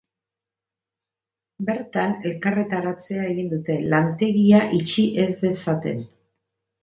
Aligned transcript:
Bertan, 1.67 2.15
elkarretaratzea 2.29 3.27
egin 3.33 3.51
dute, 3.51 3.75
lantegia 3.95 4.63
itxi 4.81 5.05
ez 5.25 5.29
dezaten. 5.45 6.01